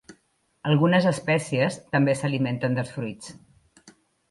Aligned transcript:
Algunes 0.71 1.07
espècies 1.09 1.77
també 1.97 2.17
s'alimenten 2.23 2.81
dels 2.81 2.97
fruits. 2.97 3.39